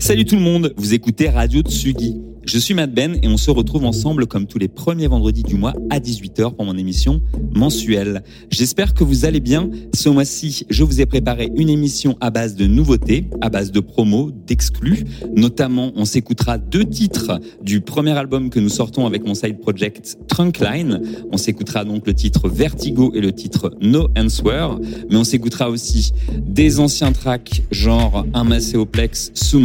Salut 0.00 0.24
tout 0.24 0.34
le 0.34 0.40
monde, 0.40 0.74
vous 0.76 0.92
écoutez 0.92 1.28
Radio 1.28 1.60
Tsugi. 1.62 2.29
Je 2.52 2.58
suis 2.58 2.74
Matt 2.74 2.92
Ben 2.92 3.16
et 3.22 3.28
on 3.28 3.36
se 3.36 3.52
retrouve 3.52 3.84
ensemble 3.84 4.26
comme 4.26 4.48
tous 4.48 4.58
les 4.58 4.66
premiers 4.66 5.06
vendredis 5.06 5.44
du 5.44 5.54
mois 5.54 5.72
à 5.88 6.00
18h 6.00 6.56
pour 6.56 6.64
mon 6.64 6.76
émission 6.76 7.22
mensuelle. 7.54 8.24
J'espère 8.50 8.92
que 8.92 9.04
vous 9.04 9.24
allez 9.24 9.38
bien. 9.38 9.70
Ce 9.94 10.08
mois-ci, 10.08 10.66
je 10.68 10.82
vous 10.82 11.00
ai 11.00 11.06
préparé 11.06 11.52
une 11.54 11.68
émission 11.68 12.16
à 12.20 12.30
base 12.30 12.56
de 12.56 12.66
nouveautés, 12.66 13.30
à 13.40 13.50
base 13.50 13.70
de 13.70 13.78
promos, 13.78 14.32
d'exclus. 14.48 15.04
Notamment, 15.36 15.92
on 15.94 16.04
s'écoutera 16.04 16.58
deux 16.58 16.84
titres 16.84 17.38
du 17.62 17.82
premier 17.82 18.18
album 18.18 18.50
que 18.50 18.58
nous 18.58 18.68
sortons 18.68 19.06
avec 19.06 19.24
mon 19.24 19.34
side 19.34 19.60
project 19.60 20.18
Trunkline. 20.26 21.02
On 21.30 21.36
s'écoutera 21.36 21.84
donc 21.84 22.04
le 22.04 22.14
titre 22.14 22.48
Vertigo 22.48 23.12
et 23.14 23.20
le 23.20 23.30
titre 23.30 23.76
No 23.80 24.08
Answer. 24.18 24.70
Mais 25.08 25.16
on 25.16 25.24
s'écoutera 25.24 25.70
aussi 25.70 26.10
des 26.36 26.80
anciens 26.80 27.12
tracks 27.12 27.62
genre 27.70 28.26
Un 28.34 28.42
Macéoplex 28.42 29.30
sous. 29.34 29.62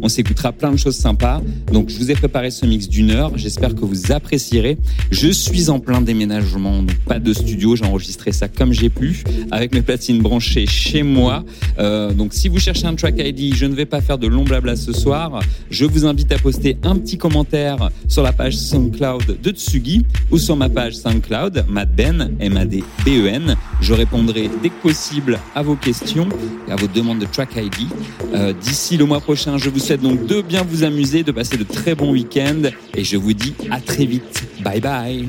On 0.00 0.08
s'écoutera 0.08 0.52
plein 0.52 0.72
de 0.72 0.78
choses 0.78 0.96
sympas. 0.96 1.42
Donc 1.70 1.81
je 1.88 1.98
vous 1.98 2.10
ai 2.10 2.14
préparé 2.14 2.50
ce 2.50 2.66
mix 2.66 2.88
d'une 2.88 3.10
heure, 3.10 3.32
j'espère 3.36 3.74
que 3.74 3.80
vous 3.84 4.12
apprécierez. 4.12 4.78
Je 5.10 5.28
suis 5.28 5.70
en 5.70 5.80
plein 5.80 6.00
déménagement, 6.00 6.82
donc 6.82 6.96
pas 7.06 7.18
de 7.18 7.32
studio, 7.32 7.76
j'ai 7.76 7.84
enregistré 7.84 8.32
ça 8.32 8.48
comme 8.48 8.72
j'ai 8.72 8.90
pu, 8.90 9.22
avec 9.50 9.74
mes 9.74 9.82
platines 9.82 10.20
branchées 10.20 10.66
chez 10.66 11.02
moi. 11.02 11.44
Euh, 11.78 12.12
donc 12.12 12.32
si 12.34 12.48
vous 12.48 12.58
cherchez 12.58 12.86
un 12.86 12.94
track 12.94 13.14
ID, 13.18 13.54
je 13.54 13.66
ne 13.66 13.74
vais 13.74 13.86
pas 13.86 14.00
faire 14.00 14.18
de 14.18 14.26
long 14.26 14.44
blabla 14.44 14.76
ce 14.76 14.92
soir. 14.92 15.40
Je 15.70 15.84
vous 15.84 16.04
invite 16.06 16.32
à 16.32 16.38
poster 16.38 16.76
un 16.82 16.96
petit 16.96 17.18
commentaire 17.18 17.90
sur 18.08 18.22
la 18.22 18.32
page 18.32 18.56
SoundCloud 18.56 19.40
de 19.42 19.50
Tsugi 19.50 20.04
ou 20.30 20.38
sur 20.38 20.56
ma 20.56 20.68
page 20.68 20.94
SoundCloud, 20.96 21.64
Madben, 21.68 22.36
M-A-D-B-E-N. 22.40 23.56
Je 23.80 23.94
répondrai 23.94 24.50
dès 24.62 24.68
que 24.68 24.82
possible 24.82 25.38
à 25.54 25.62
vos 25.62 25.76
questions 25.76 26.28
et 26.68 26.72
à 26.72 26.76
vos 26.76 26.86
demandes 26.86 27.18
de 27.18 27.26
track 27.26 27.56
ID. 27.56 27.88
Euh, 28.34 28.52
D'ici 28.60 28.96
le 28.96 29.04
mois 29.04 29.20
prochain, 29.20 29.58
je 29.58 29.68
vous 29.70 29.78
souhaite 29.78 30.02
donc 30.02 30.26
de 30.26 30.40
bien 30.42 30.62
vous 30.62 30.84
amuser, 30.84 31.22
de 31.22 31.32
passer 31.32 31.56
très 31.62 31.94
bons 31.94 32.12
week-ends 32.12 32.70
et 32.94 33.04
je 33.04 33.16
vous 33.16 33.32
dis 33.32 33.54
à 33.70 33.80
très 33.80 34.06
vite. 34.06 34.44
Bye 34.62 34.80
bye. 34.80 35.28